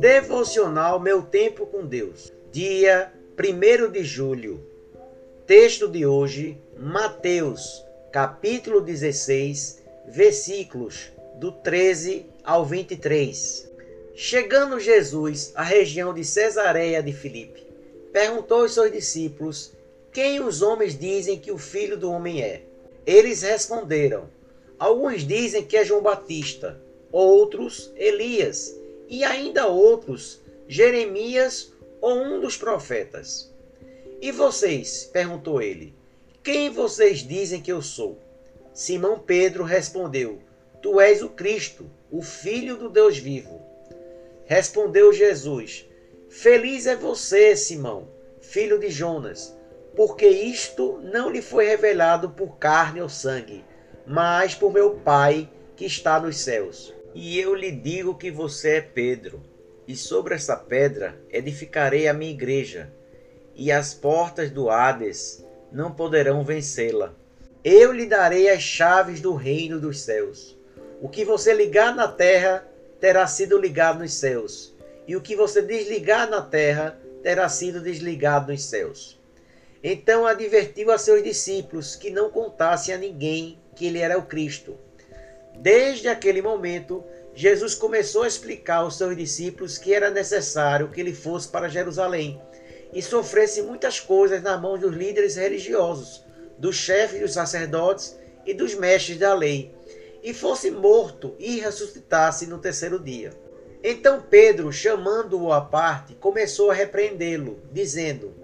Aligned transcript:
Devocional 0.00 0.98
Meu 0.98 1.20
Tempo 1.20 1.66
com 1.66 1.84
Deus, 1.84 2.32
dia 2.50 3.12
1 3.38 3.92
de 3.92 4.02
julho. 4.02 4.66
Texto 5.46 5.86
de 5.86 6.06
hoje, 6.06 6.56
Mateus, 6.74 7.84
capítulo 8.10 8.80
16, 8.80 9.82
versículos 10.08 11.12
do 11.36 11.52
13 11.52 12.24
ao 12.42 12.64
23. 12.64 13.70
Chegando 14.14 14.80
Jesus 14.80 15.52
à 15.54 15.62
região 15.62 16.14
de 16.14 16.24
Cesareia 16.24 17.02
de 17.02 17.12
Filipe, 17.12 17.62
perguntou 18.10 18.62
aos 18.62 18.72
seus 18.72 18.90
discípulos 18.90 19.74
quem 20.10 20.40
os 20.40 20.62
homens 20.62 20.98
dizem 20.98 21.38
que 21.38 21.52
o 21.52 21.58
filho 21.58 21.98
do 21.98 22.10
homem 22.10 22.40
é. 22.40 22.62
Eles 23.04 23.42
responderam: 23.42 24.30
Alguns 24.78 25.26
dizem 25.26 25.62
que 25.62 25.76
é 25.76 25.84
João 25.84 26.00
Batista, 26.00 26.80
outros 27.12 27.92
Elias 27.96 28.79
e 29.10 29.24
ainda 29.24 29.66
outros, 29.66 30.40
Jeremias 30.68 31.72
ou 32.00 32.16
um 32.16 32.40
dos 32.40 32.56
profetas. 32.56 33.52
E 34.22 34.30
vocês? 34.30 35.10
perguntou 35.12 35.60
ele. 35.60 35.92
Quem 36.44 36.70
vocês 36.70 37.18
dizem 37.18 37.60
que 37.60 37.72
eu 37.72 37.82
sou? 37.82 38.18
Simão 38.72 39.18
Pedro 39.18 39.64
respondeu: 39.64 40.38
Tu 40.80 41.00
és 41.00 41.22
o 41.22 41.28
Cristo, 41.28 41.90
o 42.08 42.22
Filho 42.22 42.76
do 42.76 42.88
Deus 42.88 43.18
vivo. 43.18 43.60
Respondeu 44.44 45.12
Jesus: 45.12 45.84
Feliz 46.28 46.86
é 46.86 46.94
você, 46.94 47.56
Simão, 47.56 48.08
filho 48.40 48.78
de 48.78 48.90
Jonas, 48.90 49.56
porque 49.96 50.28
isto 50.28 51.00
não 51.02 51.28
lhe 51.28 51.42
foi 51.42 51.66
revelado 51.66 52.30
por 52.30 52.58
carne 52.58 53.02
ou 53.02 53.08
sangue, 53.08 53.64
mas 54.06 54.54
por 54.54 54.72
meu 54.72 55.00
Pai 55.00 55.50
que 55.74 55.84
está 55.84 56.20
nos 56.20 56.38
céus. 56.38 56.94
E 57.14 57.40
eu 57.40 57.54
lhe 57.54 57.72
digo 57.72 58.14
que 58.14 58.30
você 58.30 58.76
é 58.76 58.80
Pedro, 58.80 59.42
e 59.86 59.96
sobre 59.96 60.34
essa 60.34 60.56
pedra 60.56 61.20
edificarei 61.28 62.06
a 62.06 62.14
minha 62.14 62.30
igreja, 62.30 62.92
e 63.56 63.72
as 63.72 63.92
portas 63.92 64.48
do 64.50 64.70
Hades 64.70 65.44
não 65.72 65.92
poderão 65.92 66.44
vencê-la. 66.44 67.12
Eu 67.64 67.92
lhe 67.92 68.06
darei 68.06 68.48
as 68.48 68.62
chaves 68.62 69.20
do 69.20 69.34
reino 69.34 69.80
dos 69.80 70.00
céus. 70.00 70.56
O 71.02 71.08
que 71.08 71.24
você 71.24 71.52
ligar 71.52 71.94
na 71.94 72.06
terra 72.06 72.64
terá 73.00 73.26
sido 73.26 73.58
ligado 73.58 73.98
nos 73.98 74.14
céus, 74.14 74.72
e 75.06 75.16
o 75.16 75.20
que 75.20 75.34
você 75.34 75.60
desligar 75.60 76.30
na 76.30 76.40
terra 76.40 76.96
terá 77.24 77.48
sido 77.48 77.80
desligado 77.80 78.52
nos 78.52 78.62
céus. 78.62 79.20
Então 79.82 80.26
advertiu 80.26 80.92
a 80.92 80.98
seus 80.98 81.24
discípulos 81.24 81.96
que 81.96 82.10
não 82.10 82.30
contassem 82.30 82.94
a 82.94 82.98
ninguém 82.98 83.58
que 83.74 83.86
ele 83.86 83.98
era 83.98 84.16
o 84.16 84.26
Cristo. 84.26 84.78
Desde 85.60 86.08
aquele 86.08 86.40
momento, 86.40 87.04
Jesus 87.34 87.74
começou 87.74 88.22
a 88.22 88.28
explicar 88.28 88.76
aos 88.76 88.96
seus 88.96 89.14
discípulos 89.14 89.76
que 89.76 89.92
era 89.92 90.10
necessário 90.10 90.88
que 90.88 90.98
ele 90.98 91.12
fosse 91.12 91.48
para 91.48 91.68
Jerusalém 91.68 92.40
e 92.94 93.02
sofresse 93.02 93.60
muitas 93.60 94.00
coisas 94.00 94.42
na 94.42 94.56
mão 94.56 94.78
dos 94.78 94.96
líderes 94.96 95.36
religiosos, 95.36 96.24
dos 96.56 96.76
chefes 96.76 97.20
dos 97.20 97.34
sacerdotes 97.34 98.18
e 98.46 98.54
dos 98.54 98.74
mestres 98.74 99.18
da 99.18 99.34
lei, 99.34 99.74
e 100.22 100.32
fosse 100.32 100.70
morto 100.70 101.36
e 101.38 101.60
ressuscitasse 101.60 102.46
no 102.46 102.58
terceiro 102.58 102.98
dia. 102.98 103.30
Então 103.84 104.24
Pedro, 104.30 104.72
chamando-o 104.72 105.52
à 105.52 105.60
parte, 105.60 106.14
começou 106.14 106.70
a 106.70 106.74
repreendê-lo, 106.74 107.60
dizendo: 107.70 108.34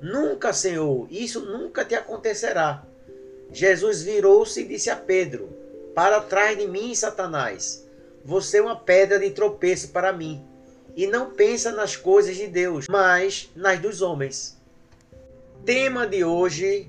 Nunca, 0.00 0.52
Senhor, 0.52 1.08
isso 1.10 1.40
nunca 1.40 1.84
te 1.84 1.96
acontecerá. 1.96 2.86
Jesus 3.52 4.02
virou-se 4.02 4.60
e 4.60 4.64
disse 4.64 4.88
a 4.88 4.94
Pedro: 4.94 5.59
para 5.94 6.20
trás 6.20 6.56
de 6.56 6.66
mim, 6.66 6.94
Satanás. 6.94 7.86
Você 8.24 8.58
é 8.58 8.62
uma 8.62 8.76
pedra 8.76 9.18
de 9.18 9.30
tropeço 9.30 9.88
para 9.88 10.12
mim. 10.12 10.44
E 10.96 11.06
não 11.06 11.30
pensa 11.30 11.72
nas 11.72 11.96
coisas 11.96 12.36
de 12.36 12.46
Deus, 12.46 12.86
mas 12.88 13.50
nas 13.54 13.78
dos 13.80 14.02
homens. 14.02 14.58
Tema 15.64 16.06
de 16.06 16.24
hoje: 16.24 16.88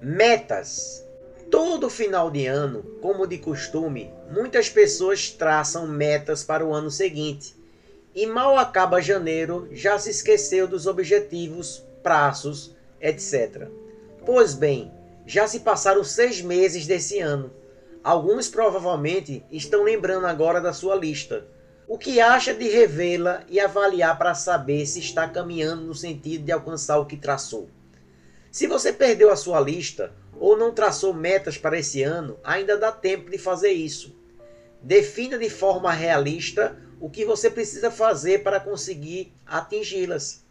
metas. 0.00 1.04
Todo 1.50 1.90
final 1.90 2.30
de 2.30 2.46
ano, 2.46 2.82
como 3.02 3.26
de 3.26 3.36
costume, 3.36 4.10
muitas 4.30 4.70
pessoas 4.70 5.28
traçam 5.28 5.86
metas 5.86 6.42
para 6.42 6.64
o 6.64 6.72
ano 6.72 6.90
seguinte. 6.90 7.54
E 8.14 8.26
mal 8.26 8.56
acaba 8.56 9.02
janeiro, 9.02 9.68
já 9.72 9.98
se 9.98 10.10
esqueceu 10.10 10.66
dos 10.66 10.86
objetivos, 10.86 11.84
prazos, 12.02 12.74
etc. 13.00 13.68
Pois 14.24 14.54
bem, 14.54 14.90
já 15.26 15.46
se 15.46 15.60
passaram 15.60 16.02
seis 16.02 16.40
meses 16.40 16.86
desse 16.86 17.18
ano 17.18 17.50
Alguns 18.04 18.48
provavelmente 18.48 19.44
estão 19.48 19.84
lembrando 19.84 20.26
agora 20.26 20.60
da 20.60 20.72
sua 20.72 20.96
lista. 20.96 21.46
O 21.86 21.96
que 21.96 22.20
acha 22.20 22.52
de 22.52 22.68
revê-la 22.68 23.44
e 23.48 23.60
avaliar 23.60 24.18
para 24.18 24.34
saber 24.34 24.86
se 24.86 24.98
está 24.98 25.28
caminhando 25.28 25.82
no 25.82 25.94
sentido 25.94 26.44
de 26.44 26.50
alcançar 26.50 26.98
o 26.98 27.06
que 27.06 27.16
traçou? 27.16 27.70
Se 28.50 28.66
você 28.66 28.92
perdeu 28.92 29.30
a 29.30 29.36
sua 29.36 29.60
lista 29.60 30.12
ou 30.36 30.56
não 30.56 30.74
traçou 30.74 31.14
metas 31.14 31.56
para 31.56 31.78
esse 31.78 32.02
ano, 32.02 32.40
ainda 32.42 32.76
dá 32.76 32.90
tempo 32.90 33.30
de 33.30 33.38
fazer 33.38 33.70
isso. 33.70 34.18
Defina 34.82 35.38
de 35.38 35.48
forma 35.48 35.92
realista 35.92 36.76
o 37.00 37.08
que 37.08 37.24
você 37.24 37.48
precisa 37.48 37.88
fazer 37.88 38.42
para 38.42 38.58
conseguir 38.58 39.32
atingi-las. 39.46 40.44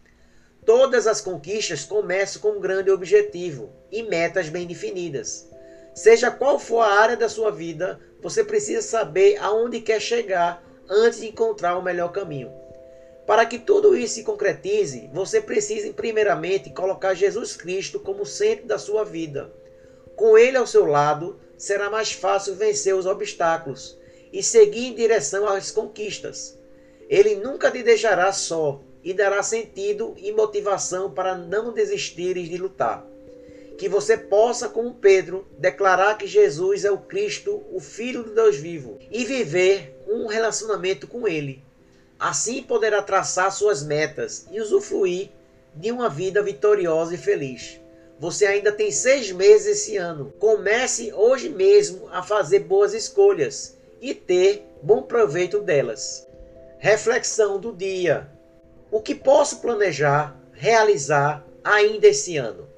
Todas 0.65 1.05
as 1.05 1.19
conquistas 1.19 1.83
começam 1.83 2.41
com 2.41 2.57
um 2.57 2.61
grande 2.61 2.89
objetivo 2.89 3.73
e 3.91 4.03
metas 4.03 4.47
bem 4.47 4.65
definidas. 4.65 5.49
Seja 5.93 6.31
qual 6.31 6.57
for 6.57 6.81
a 6.81 6.87
área 6.87 7.17
da 7.17 7.27
sua 7.27 7.51
vida, 7.51 7.99
você 8.21 8.43
precisa 8.43 8.81
saber 8.81 9.37
aonde 9.37 9.81
quer 9.81 9.99
chegar 9.99 10.63
antes 10.89 11.19
de 11.19 11.27
encontrar 11.27 11.77
o 11.77 11.81
melhor 11.81 12.11
caminho. 12.11 12.51
Para 13.27 13.45
que 13.45 13.59
tudo 13.59 13.95
isso 13.95 14.15
se 14.15 14.23
concretize, 14.23 15.09
você 15.13 15.41
precisa 15.41 15.91
primeiramente 15.93 16.69
colocar 16.69 17.13
Jesus 17.13 17.55
Cristo 17.55 17.99
como 17.99 18.25
centro 18.25 18.67
da 18.67 18.77
sua 18.77 19.03
vida. 19.03 19.53
Com 20.15 20.37
ele 20.37 20.57
ao 20.57 20.67
seu 20.67 20.85
lado, 20.85 21.39
será 21.57 21.89
mais 21.89 22.11
fácil 22.11 22.55
vencer 22.55 22.95
os 22.95 23.05
obstáculos 23.05 23.97
e 24.31 24.41
seguir 24.41 24.87
em 24.87 24.95
direção 24.95 25.47
às 25.47 25.71
conquistas. 25.71 26.57
Ele 27.09 27.35
nunca 27.35 27.69
te 27.69 27.83
deixará 27.83 28.31
só 28.31 28.81
e 29.03 29.13
dará 29.13 29.43
sentido 29.43 30.13
e 30.17 30.31
motivação 30.31 31.11
para 31.11 31.35
não 31.35 31.73
desistires 31.73 32.47
de 32.47 32.57
lutar 32.57 33.10
que 33.81 33.89
você 33.89 34.15
possa, 34.15 34.69
como 34.69 34.93
Pedro, 34.93 35.47
declarar 35.57 36.15
que 36.15 36.27
Jesus 36.27 36.85
é 36.85 36.91
o 36.91 36.99
Cristo, 36.99 37.63
o 37.71 37.79
Filho 37.79 38.21
do 38.21 38.35
Deus 38.35 38.55
vivo, 38.57 38.99
e 39.09 39.25
viver 39.25 39.99
um 40.07 40.27
relacionamento 40.27 41.07
com 41.07 41.27
Ele. 41.27 41.63
Assim 42.19 42.61
poderá 42.61 43.01
traçar 43.01 43.51
suas 43.51 43.81
metas 43.81 44.45
e 44.51 44.61
usufruir 44.61 45.31
de 45.73 45.91
uma 45.91 46.09
vida 46.09 46.43
vitoriosa 46.43 47.15
e 47.15 47.17
feliz. 47.17 47.81
Você 48.19 48.45
ainda 48.45 48.71
tem 48.71 48.91
seis 48.91 49.31
meses 49.31 49.79
esse 49.79 49.97
ano. 49.97 50.31
Comece 50.37 51.11
hoje 51.11 51.49
mesmo 51.49 52.07
a 52.11 52.21
fazer 52.21 52.59
boas 52.59 52.93
escolhas 52.93 53.75
e 53.99 54.13
ter 54.13 54.63
bom 54.83 55.01
proveito 55.01 55.59
delas. 55.59 56.27
Reflexão 56.77 57.59
do 57.59 57.73
dia: 57.73 58.29
O 58.91 59.01
que 59.01 59.15
posso 59.15 59.59
planejar, 59.59 60.39
realizar 60.53 61.43
ainda 61.63 62.05
esse 62.05 62.37
ano? 62.37 62.69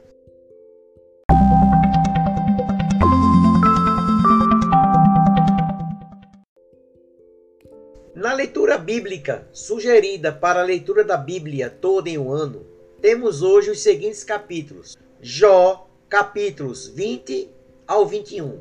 Na 8.16 8.32
leitura 8.32 8.78
bíblica 8.78 9.48
sugerida 9.52 10.32
para 10.32 10.62
a 10.62 10.64
leitura 10.64 11.04
da 11.04 11.18
Bíblia 11.18 11.68
toda 11.68 12.12
em 12.12 12.18
um 12.20 12.32
ano, 12.32 12.64
temos 13.02 13.42
hoje 13.42 13.72
os 13.72 13.82
seguintes 13.82 14.24
capítulos: 14.24 14.96
Jó, 15.20 15.88
capítulos 16.08 16.88
20 16.90 17.50
ao 17.88 18.06
21, 18.06 18.60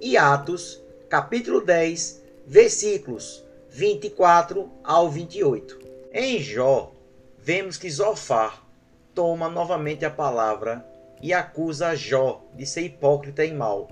e 0.00 0.16
Atos, 0.16 0.82
capítulo 1.06 1.60
10, 1.60 2.24
versículos 2.46 3.44
24 3.68 4.70
ao 4.82 5.10
28. 5.10 5.78
Em 6.10 6.38
Jó, 6.38 6.90
vemos 7.36 7.76
que 7.76 7.90
Zofar 7.90 8.66
toma 9.14 9.50
novamente 9.50 10.06
a 10.06 10.10
palavra 10.10 10.82
e 11.20 11.34
acusa 11.34 11.94
Jó 11.94 12.42
de 12.54 12.64
ser 12.64 12.84
hipócrita 12.84 13.44
e 13.44 13.52
mau, 13.52 13.90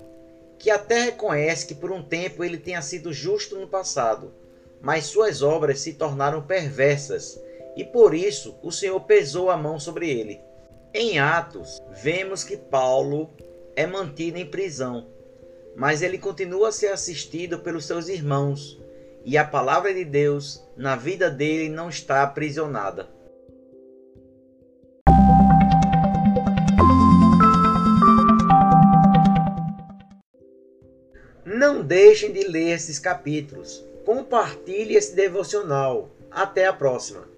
que 0.57 0.71
até 0.71 1.01
reconhece 1.01 1.67
que 1.67 1.75
por 1.75 1.91
um 1.91 2.01
tempo 2.01 2.43
ele 2.43 2.57
tenha 2.57 2.81
sido 2.81 3.13
justo 3.13 3.59
no 3.59 3.67
passado 3.67 4.33
mas 4.81 5.05
suas 5.05 5.41
obras 5.41 5.79
se 5.79 5.93
tornaram 5.93 6.41
perversas, 6.41 7.41
e 7.75 7.83
por 7.83 8.13
isso 8.13 8.57
o 8.61 8.71
Senhor 8.71 8.99
pesou 9.01 9.49
a 9.49 9.57
mão 9.57 9.79
sobre 9.79 10.09
ele. 10.09 10.41
Em 10.93 11.19
Atos, 11.19 11.81
vemos 11.91 12.43
que 12.43 12.57
Paulo 12.57 13.29
é 13.75 13.85
mantido 13.85 14.37
em 14.37 14.45
prisão, 14.45 15.07
mas 15.75 16.01
ele 16.01 16.17
continua 16.17 16.69
a 16.69 16.71
ser 16.71 16.87
assistido 16.87 17.59
pelos 17.59 17.85
seus 17.85 18.07
irmãos, 18.07 18.81
e 19.23 19.37
a 19.37 19.45
palavra 19.45 19.93
de 19.93 20.05
Deus 20.05 20.63
na 20.75 20.95
vida 20.95 21.29
dele 21.29 21.69
não 21.69 21.89
está 21.89 22.23
aprisionada. 22.23 23.07
Não 31.45 31.83
deixem 31.83 32.31
de 32.31 32.47
ler 32.47 32.73
esses 32.73 32.97
capítulos 32.99 33.86
compartilhe 34.07 34.95
esse 34.95 35.13
devocional 35.13 36.09
Até 36.31 36.65
a 36.65 36.71
próxima! 36.71 37.36